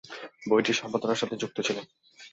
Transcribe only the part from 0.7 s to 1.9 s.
সম্পাদনার সাথে যুক্ত ছিলেন।